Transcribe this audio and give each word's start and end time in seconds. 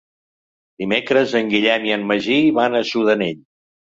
Dimecres 0.83 1.35
en 1.41 1.51
Guillem 1.51 1.85
i 1.89 1.93
en 1.97 2.09
Magí 2.11 2.39
van 2.61 2.79
a 2.79 2.83
Sudanell. 2.95 3.41